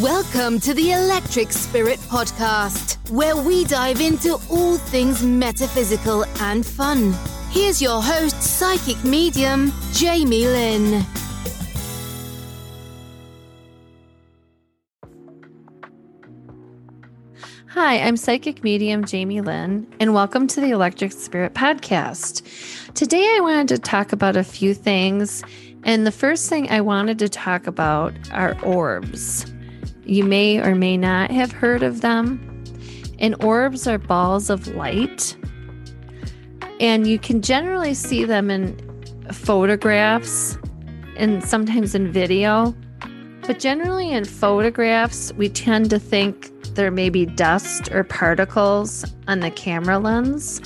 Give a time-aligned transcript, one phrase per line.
[0.00, 7.14] Welcome to the Electric Spirit Podcast, where we dive into all things metaphysical and fun.
[7.50, 11.04] Here's your host, psychic medium, Jamie Lynn.
[17.68, 22.42] Hi, I'm psychic medium Jamie Lynn, and welcome to the Electric Spirit Podcast.
[22.94, 25.42] Today, I wanted to talk about a few things,
[25.82, 29.53] and the first thing I wanted to talk about are orbs.
[30.04, 32.50] You may or may not have heard of them.
[33.18, 35.36] And orbs are balls of light,
[36.80, 38.76] and you can generally see them in
[39.32, 40.58] photographs
[41.16, 42.74] and sometimes in video.
[43.46, 49.40] But generally, in photographs, we tend to think there may be dust or particles on
[49.40, 50.60] the camera lens.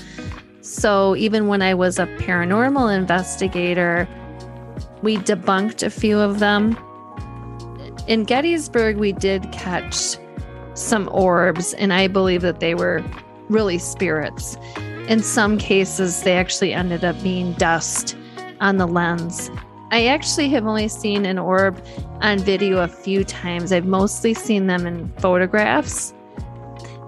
[0.63, 4.09] So even when I was a paranormal investigator,
[5.03, 6.79] we debunked a few of them.
[8.09, 10.17] In Gettysburg, we did catch
[10.73, 13.05] some orbs, and I believe that they were
[13.51, 14.57] really spirits.
[15.09, 18.17] In some cases, they actually ended up being dust
[18.61, 19.51] on the lens.
[19.91, 21.85] I actually have only seen an orb
[22.23, 23.73] on video a few times.
[23.73, 26.15] I've mostly seen them in photographs.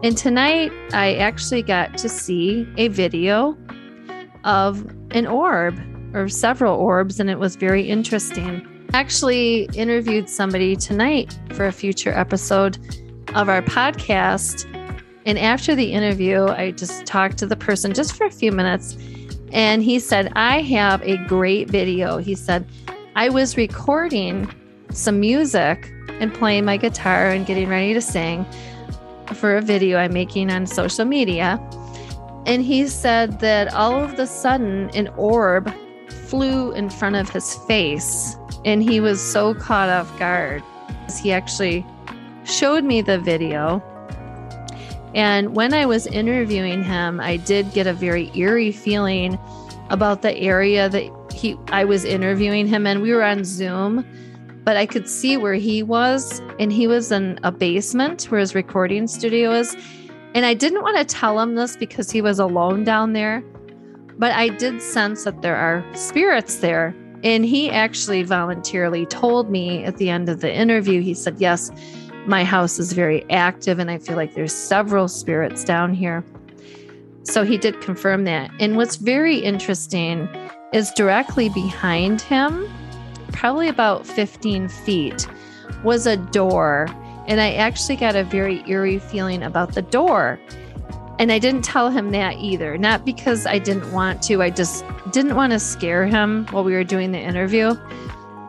[0.03, 3.57] And tonight, I actually got to see a video
[4.45, 5.81] of an orb
[6.15, 8.67] or several orbs, and it was very interesting.
[8.93, 12.79] Actually interviewed somebody tonight for a future episode
[13.35, 14.67] of our podcast.
[15.27, 18.97] And after the interview, I just talked to the person just for a few minutes
[19.53, 22.19] and he said, I have a great video.
[22.19, 22.67] He said,
[23.17, 24.53] I was recording
[24.91, 28.47] some music and playing my guitar and getting ready to sing
[29.35, 31.61] for a video I'm making on social media.
[32.47, 35.73] And he said that all of the sudden an orb
[36.27, 40.63] flew in front of his face and he was so caught off guard.
[41.23, 41.85] He actually
[42.45, 43.83] showed me the video
[45.15, 49.39] and when I was interviewing him, I did get a very eerie feeling
[49.91, 53.01] about the area that he I was interviewing him in.
[53.01, 54.07] We were on Zoom,
[54.63, 58.55] but I could see where he was, and he was in a basement where his
[58.55, 59.77] recording studio is.
[60.35, 63.43] And I didn't want to tell him this because he was alone down there,
[64.17, 66.95] but I did sense that there are spirits there.
[67.23, 71.71] And he actually voluntarily told me at the end of the interview, he said, Yes,
[72.27, 76.25] my house is very active and I feel like there's several spirits down here.
[77.23, 78.51] So he did confirm that.
[78.59, 80.29] And what's very interesting
[80.73, 82.69] is directly behind him,
[83.33, 85.27] probably about 15 feet,
[85.85, 86.89] was a door.
[87.27, 90.41] And I actually got a very eerie feeling about the door.
[91.21, 94.87] And I didn't tell him that either, not because I didn't want to, I just
[95.11, 97.75] didn't want to scare him while we were doing the interview.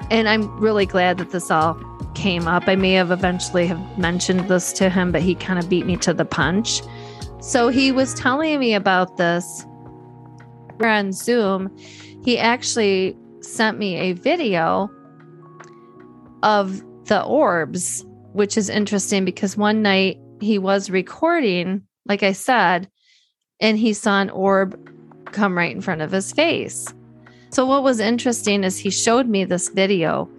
[0.10, 1.78] And I'm really glad that this all
[2.16, 2.64] came up.
[2.68, 5.98] I may have eventually have mentioned this to him, but he kind of beat me
[5.98, 6.82] to the punch.
[7.42, 9.66] So he was telling me about this
[10.80, 11.76] We're on Zoom.
[12.24, 14.90] He actually sent me a video
[16.42, 22.90] of the orbs, which is interesting because one night he was recording, like I said,
[23.60, 24.78] and he saw an orb
[25.26, 26.88] come right in front of his face.
[27.50, 30.30] So, what was interesting is he showed me this video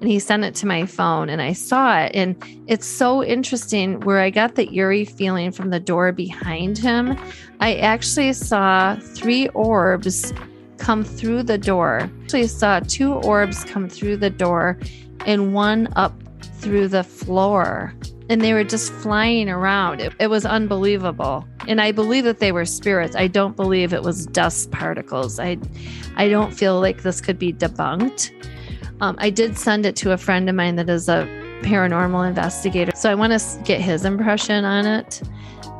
[0.00, 2.12] and he sent it to my phone and I saw it.
[2.14, 7.16] And it's so interesting where I got the eerie feeling from the door behind him.
[7.60, 10.34] I actually saw three orbs
[10.78, 12.00] come through the door.
[12.02, 14.78] I actually saw two orbs come through the door
[15.24, 16.14] and one up
[16.58, 17.94] through the floor.
[18.28, 20.00] And they were just flying around.
[20.00, 21.46] It, it was unbelievable.
[21.68, 23.14] And I believe that they were spirits.
[23.14, 25.38] I don't believe it was dust particles.
[25.38, 25.58] I
[26.16, 28.32] I don't feel like this could be debunked
[29.00, 31.26] um, I did send it to a friend of mine that is a
[31.62, 32.92] paranormal investigator.
[32.94, 35.22] So I want to get his impression on it.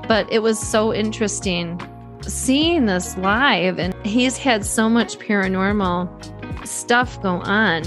[0.07, 1.81] But it was so interesting
[2.23, 3.79] seeing this live.
[3.79, 7.83] And he's had so much paranormal stuff go on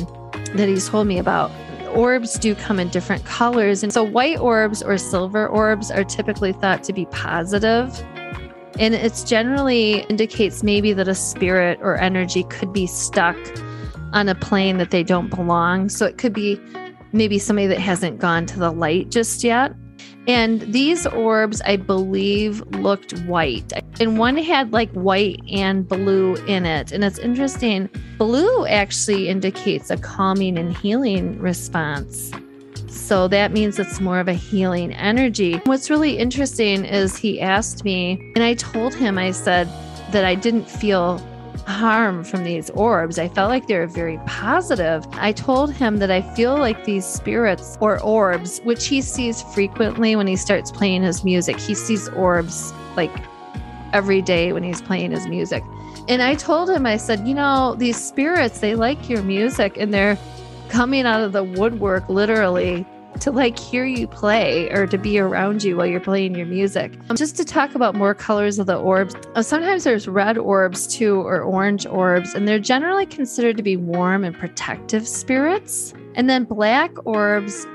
[0.55, 1.51] that he's told me about.
[1.95, 3.83] Orbs do come in different colors.
[3.83, 7.99] And so white orbs or silver orbs are typically thought to be positive.
[8.79, 13.37] And it's generally indicates maybe that a spirit or energy could be stuck
[14.13, 15.89] on a plane that they don't belong.
[15.89, 16.59] So it could be
[17.11, 19.73] maybe somebody that hasn't gone to the light just yet.
[20.27, 23.73] And these orbs, I believe, looked white.
[23.99, 26.91] And one had like white and blue in it.
[26.91, 27.89] And it's interesting.
[28.17, 32.31] Blue actually indicates a calming and healing response.
[32.87, 35.61] So that means it's more of a healing energy.
[35.65, 39.67] What's really interesting is he asked me, and I told him, I said
[40.11, 41.17] that I didn't feel
[41.69, 43.19] harm from these orbs.
[43.19, 45.05] I felt like they were very positive.
[45.13, 50.15] I told him that I feel like these spirits or orbs, which he sees frequently
[50.15, 53.11] when he starts playing his music, he sees orbs like
[53.93, 55.63] every day when he's playing his music.
[56.07, 59.93] And I told him, I said, you know, these spirits, they like your music and
[59.93, 60.17] they're
[60.69, 62.85] coming out of the woodwork literally
[63.21, 66.93] to like hear you play or to be around you while you're playing your music.
[67.09, 70.87] Um, just to talk about more colors of the orbs, uh, sometimes there's red orbs
[70.87, 75.93] too or orange orbs, and they're generally considered to be warm and protective spirits.
[76.15, 77.67] And then black orbs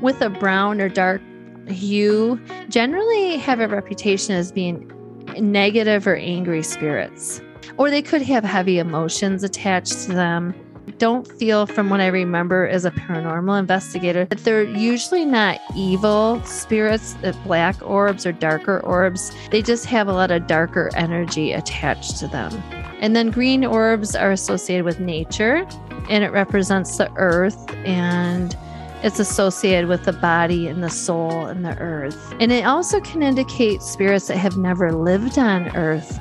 [0.00, 1.20] with a brown or dark
[1.68, 4.90] hue generally have a reputation as being
[5.38, 7.40] negative or angry spirits.
[7.76, 10.54] Or they could have heavy emotions attached to them
[10.98, 16.42] don't feel from what I remember as a paranormal investigator that they're usually not evil
[16.44, 19.32] spirits, uh, black orbs or darker orbs.
[19.50, 22.52] They just have a lot of darker energy attached to them.
[23.00, 25.66] And then green orbs are associated with nature
[26.08, 28.56] and it represents the earth and
[29.02, 32.34] it's associated with the body and the soul and the earth.
[32.40, 36.18] And it also can indicate spirits that have never lived on earth,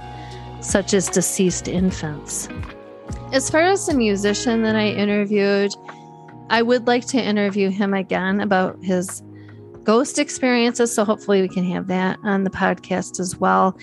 [0.60, 2.50] such as deceased infants.
[3.34, 5.72] As far as the musician that I interviewed,
[6.52, 9.24] I would like to interview him again about his
[9.84, 10.94] ghost experiences.
[10.94, 13.76] So hopefully we can have that on the podcast as well.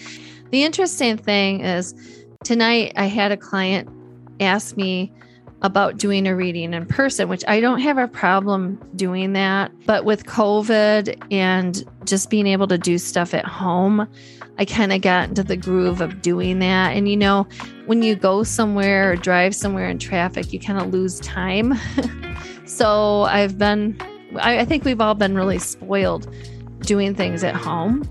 [0.52, 1.94] The interesting thing is
[2.44, 3.88] tonight I had a client
[4.38, 5.12] ask me
[5.62, 9.70] about doing a reading in person, which I don't have a problem doing that.
[9.86, 14.08] But with COVID and just being able to do stuff at home,
[14.58, 16.96] I kind of got into the groove of doing that.
[16.96, 17.46] And you know,
[17.86, 21.74] when you go somewhere or drive somewhere in traffic, you kind of lose time.
[22.64, 23.98] so I've been,
[24.38, 26.32] I, I think we've all been really spoiled
[26.80, 28.08] doing things at home.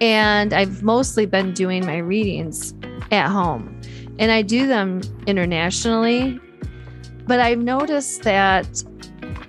[0.00, 2.74] And I've mostly been doing my readings
[3.10, 3.78] at home.
[4.18, 6.40] And I do them internationally.
[7.30, 8.82] But I've noticed that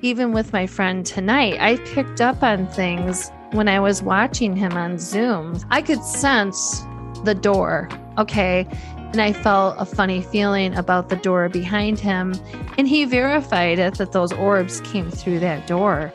[0.04, 4.74] even with my friend tonight, I picked up on things when I was watching him
[4.74, 6.84] on Zoom, I could sense
[7.24, 7.90] the door.
[8.20, 8.68] Okay.
[8.96, 12.36] And I felt a funny feeling about the door behind him.
[12.78, 16.14] And he verified it that those orbs came through that door.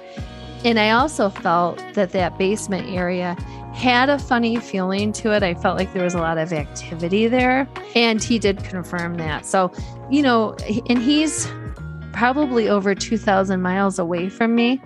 [0.65, 3.37] And I also felt that that basement area
[3.77, 5.43] had a funny feeling to it.
[5.43, 7.69] I felt like there was a lot of activity there.
[7.95, 9.45] And he did confirm that.
[9.45, 9.71] So,
[10.11, 10.57] you know,
[10.89, 11.47] and he's
[12.15, 14.81] probably over 2,000 miles away from me.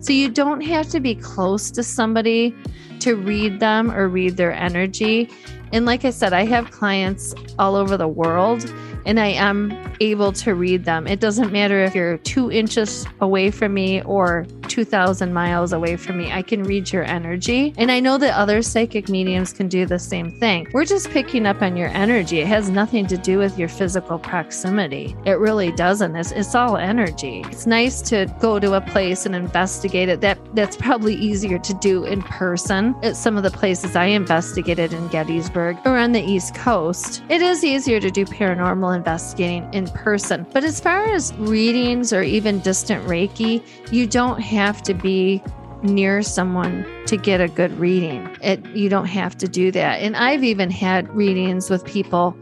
[0.00, 2.54] So you don't have to be close to somebody
[3.00, 5.30] to read them or read their energy.
[5.74, 8.64] And like I said, I have clients all over the world
[9.06, 11.06] and I am able to read them.
[11.06, 16.18] It doesn't matter if you're two inches away from me or 2,000 miles away from
[16.18, 16.32] me.
[16.32, 17.74] I can read your energy.
[17.76, 20.68] And I know that other psychic mediums can do the same thing.
[20.72, 22.40] We're just picking up on your energy.
[22.40, 25.14] It has nothing to do with your physical proximity.
[25.24, 26.16] It really doesn't.
[26.16, 27.44] It's, it's all energy.
[27.46, 30.20] It's nice to go to a place and investigate it.
[30.20, 34.92] That That's probably easier to do in person at some of the places I investigated
[34.92, 37.22] in Gettysburg or on the East Coast.
[37.28, 40.46] It is easier to do paranormal investigating in person.
[40.52, 43.62] But as far as readings or even distant Reiki,
[43.92, 45.42] you don't have to be
[45.82, 48.34] near someone to get a good reading.
[48.42, 50.00] It you don't have to do that.
[50.00, 52.36] And I've even had readings with people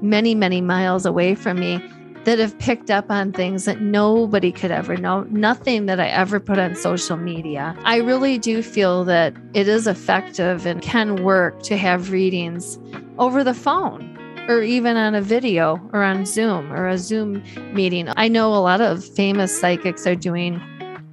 [0.00, 1.82] many, many miles away from me
[2.24, 6.40] that have picked up on things that nobody could ever know, nothing that I ever
[6.40, 7.76] put on social media.
[7.84, 12.78] I really do feel that it is effective and can work to have readings
[13.18, 14.13] over the phone
[14.48, 18.08] or even on a video or on Zoom or a Zoom meeting.
[18.16, 20.60] I know a lot of famous psychics are doing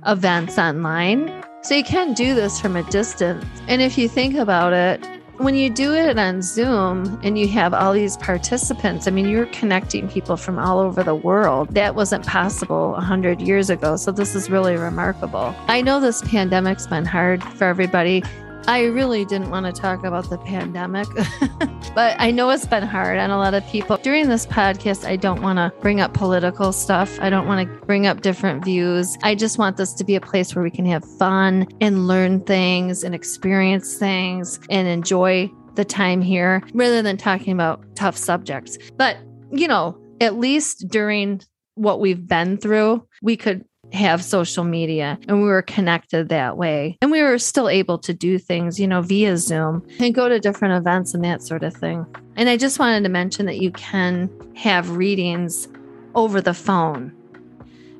[0.05, 1.43] events online.
[1.63, 3.45] So you can do this from a distance.
[3.67, 5.05] And if you think about it,
[5.37, 9.47] when you do it on Zoom and you have all these participants, I mean, you're
[9.47, 11.73] connecting people from all over the world.
[11.73, 13.95] That wasn't possible 100 years ago.
[13.95, 15.55] So this is really remarkable.
[15.67, 18.23] I know this pandemic's been hard for everybody.
[18.67, 21.07] I really didn't want to talk about the pandemic,
[21.95, 23.97] but I know it's been hard on a lot of people.
[23.97, 27.19] During this podcast, I don't want to bring up political stuff.
[27.19, 29.17] I don't want to bring up different views.
[29.23, 32.41] I just want this to be a place where we can have fun and learn
[32.41, 38.77] things and experience things and enjoy the time here rather than talking about tough subjects.
[38.95, 39.17] But,
[39.51, 41.41] you know, at least during
[41.75, 46.97] what we've been through, we could have social media and we were connected that way.
[47.01, 50.39] And we were still able to do things, you know, via Zoom and go to
[50.39, 52.05] different events and that sort of thing.
[52.35, 55.67] And I just wanted to mention that you can have readings
[56.15, 57.13] over the phone.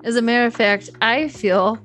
[0.03, 1.77] As a matter of fact, I feel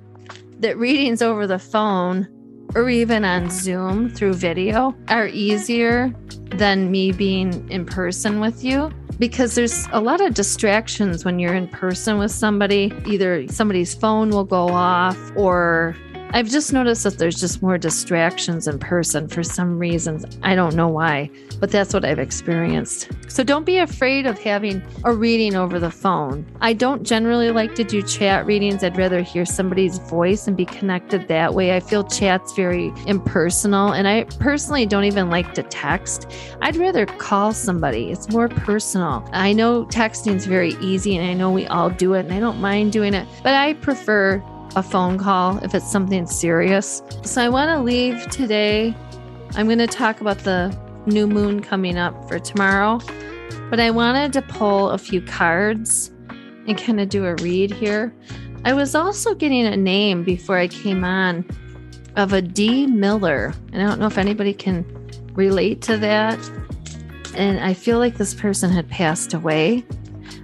[0.61, 2.29] that readings over the phone
[2.77, 6.15] or even on Zoom through video are easier
[6.51, 11.55] than me being in person with you because there's a lot of distractions when you're
[11.55, 12.93] in person with somebody.
[13.07, 15.97] Either somebody's phone will go off or
[16.31, 20.25] I've just noticed that there's just more distractions in person for some reasons.
[20.43, 21.31] I don't know why,
[21.61, 23.09] but that's what I've experienced.
[23.29, 26.45] So don't be afraid of having a reading over the phone.
[26.61, 28.85] I don't generally like to do chat readings.
[28.85, 31.75] I'd rather hear somebody's voice and be connected that way.
[31.75, 36.31] I feel chat's very impersonal, and I personally don't even like to text.
[36.61, 39.27] I'd rather call somebody, it's more personal.
[39.33, 42.61] I know texting's very easy, and I know we all do it, and I don't
[42.61, 44.43] mind doing it, but I prefer
[44.75, 47.03] a phone call if it's something serious.
[47.23, 48.95] So I want to leave today.
[49.55, 53.01] I'm going to talk about the new moon coming up for tomorrow,
[53.71, 56.11] but I wanted to pull a few cards
[56.67, 58.13] and kind of do a read here.
[58.65, 61.47] I was also getting a name before I came on
[62.17, 62.87] of a D.
[62.87, 64.85] Miller, and I don't know if anybody can
[65.35, 66.39] relate to that.
[67.37, 69.85] And I feel like this person had passed away.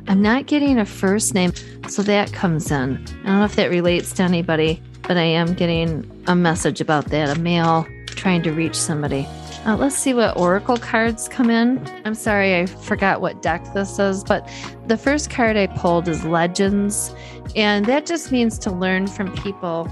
[0.09, 1.53] I'm not getting a first name.
[1.89, 2.97] So that comes in.
[2.97, 7.07] I don't know if that relates to anybody, but I am getting a message about
[7.07, 9.27] that a male trying to reach somebody.
[9.65, 11.85] Uh, let's see what oracle cards come in.
[12.05, 14.49] I'm sorry, I forgot what deck this is, but
[14.89, 17.15] the first card I pulled is Legends,
[17.55, 19.89] and that just means to learn from people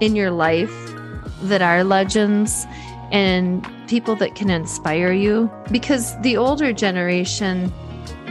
[0.00, 0.72] in your life
[1.42, 2.66] that are legends
[3.10, 7.72] and people that can inspire you because the older generation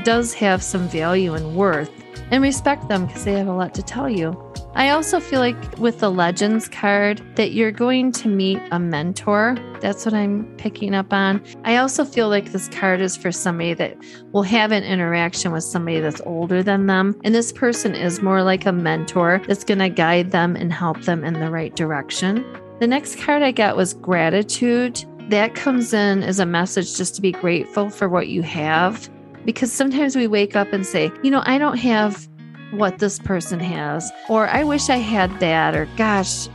[0.04, 1.92] does have some value and worth
[2.32, 4.36] and respect them because they have a lot to tell you.
[4.74, 9.58] I also feel like with the Legends card that you're going to meet a mentor.
[9.82, 11.44] That's what I'm picking up on.
[11.66, 13.98] I also feel like this card is for somebody that
[14.32, 17.20] will have an interaction with somebody that's older than them.
[17.26, 21.02] And this person is more like a mentor that's going to guide them and help
[21.02, 22.46] them in the right direction.
[22.80, 25.04] The next card I got was gratitude.
[25.30, 29.10] That comes in as a message just to be grateful for what you have
[29.46, 32.28] because sometimes we wake up and say, you know, I don't have
[32.72, 36.48] what this person has, or I wish I had that, or gosh,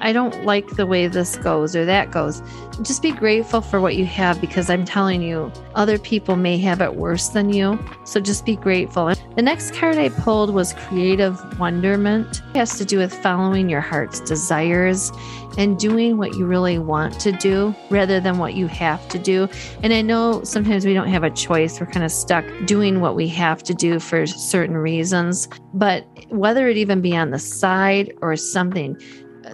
[0.00, 2.42] I don't like the way this goes or that goes.
[2.82, 6.80] Just be grateful for what you have because I'm telling you, other people may have
[6.80, 7.78] it worse than you.
[8.04, 9.12] So just be grateful.
[9.34, 12.42] The next card I pulled was Creative Wonderment.
[12.54, 15.10] It has to do with following your heart's desires
[15.56, 19.48] and doing what you really want to do rather than what you have to do.
[19.82, 21.80] And I know sometimes we don't have a choice.
[21.80, 25.48] We're kind of stuck doing what we have to do for certain reasons.
[25.74, 28.96] But whether it even be on the side or something,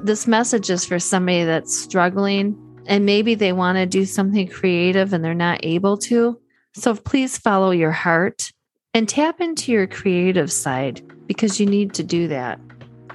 [0.02, 5.12] this message is for somebody that's struggling and maybe they want to do something creative
[5.12, 6.38] and they're not able to.
[6.74, 8.52] So please follow your heart
[8.92, 12.60] and tap into your creative side because you need to do that.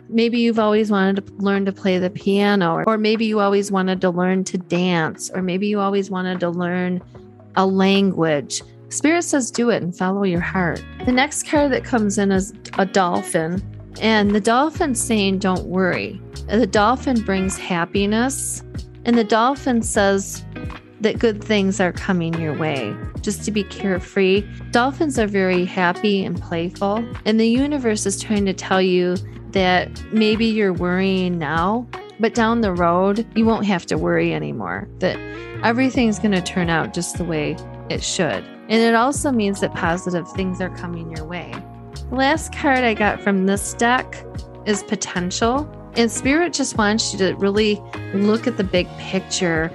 [0.10, 4.02] Maybe you've always wanted to learn to play the piano, or maybe you always wanted
[4.02, 7.00] to learn to dance, or maybe you always wanted to learn
[7.56, 8.62] a language.
[8.90, 10.84] Spirit says do it and follow your heart.
[11.06, 13.62] The next card that comes in is a dolphin.
[14.02, 16.22] And the dolphin saying, Don't worry.
[16.48, 18.64] The dolphin brings happiness.
[19.06, 20.44] And the dolphin says
[21.02, 24.46] that good things are coming your way, just to be carefree.
[24.72, 27.06] Dolphins are very happy and playful.
[27.26, 29.16] And the universe is trying to tell you
[29.52, 31.88] that maybe you're worrying now,
[32.20, 34.88] but down the road, you won't have to worry anymore.
[35.00, 35.18] That
[35.64, 37.56] everything's going to turn out just the way
[37.90, 38.44] it should.
[38.44, 41.54] And it also means that positive things are coming your way.
[42.12, 44.24] Last card I got from this deck
[44.66, 45.70] is potential.
[45.96, 47.82] And Spirit just wants you to really
[48.14, 49.74] look at the big picture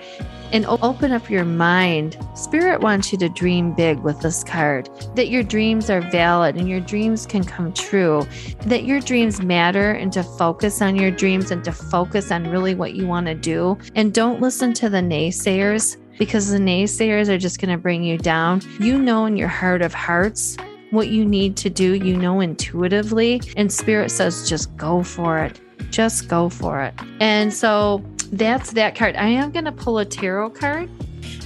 [0.52, 2.16] and open up your mind.
[2.34, 6.68] Spirit wants you to dream big with this card, that your dreams are valid and
[6.68, 8.24] your dreams can come true,
[8.66, 12.74] that your dreams matter, and to focus on your dreams and to focus on really
[12.74, 13.76] what you want to do.
[13.96, 18.16] And don't listen to the naysayers because the naysayers are just going to bring you
[18.16, 18.62] down.
[18.78, 20.56] You know in your heart of hearts
[20.94, 23.40] what you need to do, you know intuitively.
[23.56, 25.60] And Spirit says, just go for it.
[25.90, 26.94] Just go for it.
[27.20, 29.16] And so that's that card.
[29.16, 30.88] I am going to pull a tarot card.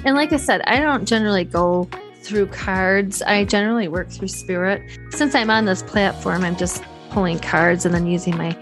[0.04, 1.88] And like I said, I don't generally go
[2.22, 4.82] through cards, I generally work through Spirit.
[5.10, 8.56] Since I'm on this platform, I'm just pulling cards and then using my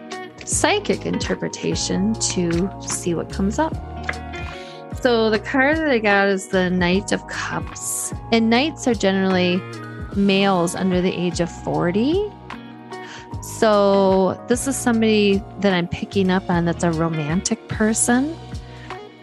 [0.44, 3.74] psychic interpretation to see what comes up.
[5.00, 8.14] So the card that I got is the Knight of Cups.
[8.32, 9.60] And knights are generally
[10.16, 12.30] males under the age of 40.
[13.42, 18.36] So, this is somebody that I'm picking up on that's a romantic person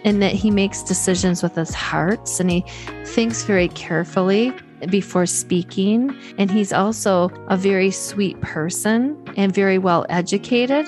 [0.06, 2.66] and that he makes decisions with his hearts and he
[3.06, 4.54] thinks very carefully
[4.90, 6.16] before speaking.
[6.38, 10.88] And he's also a very sweet person and very well educated.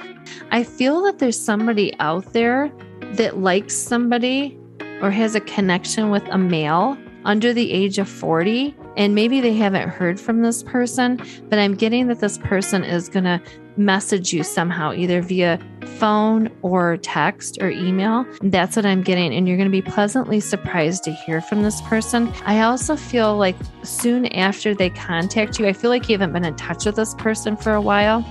[0.52, 2.72] I feel that there's somebody out there
[3.14, 4.58] that likes somebody
[5.02, 9.54] or has a connection with a male under the age of 40 and maybe they
[9.54, 13.42] haven't heard from this person, but I'm getting that this person is going to
[13.78, 18.26] message you somehow, either via phone or text or email.
[18.42, 19.34] That's what I'm getting.
[19.34, 22.32] And you're going to be pleasantly surprised to hear from this person.
[22.46, 26.46] I also feel like soon after they contact you, I feel like you haven't been
[26.46, 28.26] in touch with this person for a while.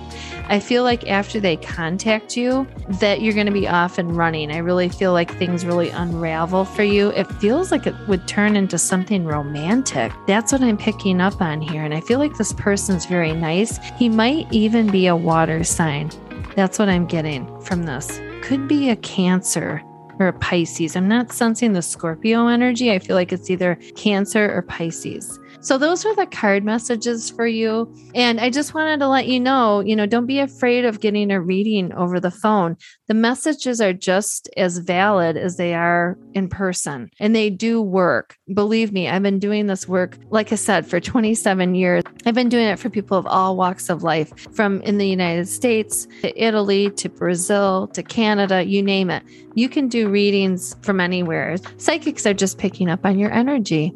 [0.47, 2.67] I feel like after they contact you,
[3.01, 4.51] that you're going to be off and running.
[4.51, 7.09] I really feel like things really unravel for you.
[7.11, 10.13] It feels like it would turn into something romantic.
[10.27, 11.83] That's what I'm picking up on here.
[11.83, 13.79] And I feel like this person's very nice.
[13.97, 16.11] He might even be a water sign.
[16.57, 18.21] That's what I'm getting from this.
[18.43, 19.83] Could be a Cancer
[20.21, 20.95] or a Pisces.
[20.95, 22.93] I'm not sensing the Scorpio energy.
[22.93, 25.41] I feel like it's either Cancer or Pisces.
[25.65, 27.91] So those are the card messages for you.
[28.15, 31.31] And I just wanted to let you know, you know, don't be afraid of getting
[31.31, 32.77] a reading over the phone.
[33.09, 38.37] The messages are just as valid as they are in person and they do work.
[38.53, 42.03] Believe me, I've been doing this work, like I said, for 27 years.
[42.27, 45.49] I've been doing it for people of all walks of life, from in the United
[45.49, 49.23] States to Italy to Brazil to Canada, you name it.
[49.55, 51.57] You can do readings from anywhere.
[51.79, 53.95] Psychics are just picking up on your energy.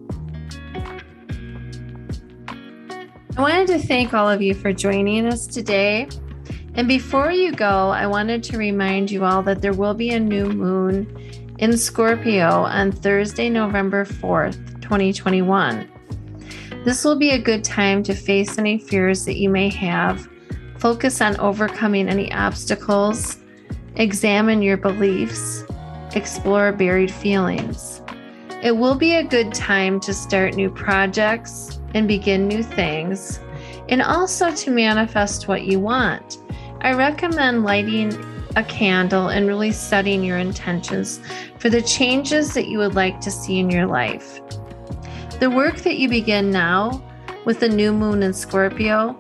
[3.39, 6.09] I wanted to thank all of you for joining us today.
[6.75, 10.19] And before you go, I wanted to remind you all that there will be a
[10.19, 11.07] new moon
[11.59, 15.89] in Scorpio on Thursday, November 4th, 2021.
[16.85, 20.29] This will be a good time to face any fears that you may have,
[20.79, 23.39] focus on overcoming any obstacles,
[23.95, 25.63] examine your beliefs,
[26.17, 28.03] explore buried feelings.
[28.65, 33.41] It will be a good time to start new projects and begin new things,
[33.89, 36.39] and also to manifest what you want.
[36.81, 38.13] I recommend lighting
[38.57, 41.21] a candle and really setting your intentions
[41.59, 44.41] for the changes that you would like to see in your life.
[45.41, 47.03] The work that you begin now
[47.45, 49.17] with the new moon in Scorpio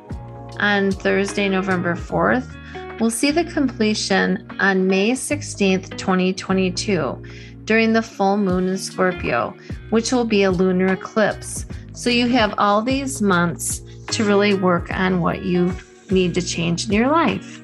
[0.58, 2.56] on Thursday, November 4th,
[3.00, 7.22] will see the completion on May 16th, 2022,
[7.64, 9.54] during the full moon in Scorpio,
[9.90, 11.66] which will be a lunar eclipse.
[11.98, 13.82] So you have all these months
[14.12, 15.74] to really work on what you
[16.12, 17.60] need to change in your life.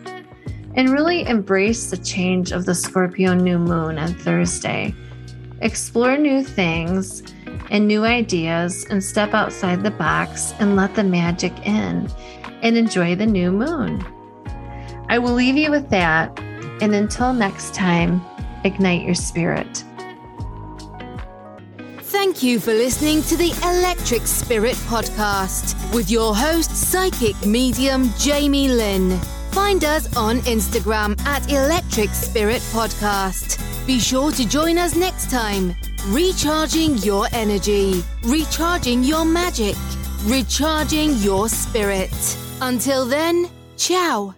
[0.75, 4.93] And really embrace the change of the Scorpio new moon on Thursday.
[5.61, 7.23] Explore new things
[7.71, 12.11] and new ideas and step outside the box and let the magic in
[12.61, 14.05] and enjoy the new moon.
[15.09, 16.37] I will leave you with that.
[16.83, 18.21] And until next time,
[18.65, 19.85] ignite your spirit.
[22.35, 28.67] Thank you for listening to the Electric Spirit Podcast with your host, psychic medium Jamie
[28.67, 29.21] Lynn.
[29.53, 33.87] Find us on Instagram at Electric Spirit Podcast.
[33.87, 35.77] Be sure to join us next time.
[36.09, 39.77] Recharging your energy, recharging your magic,
[40.25, 42.37] recharging your spirit.
[42.61, 44.35] Until then, ciao.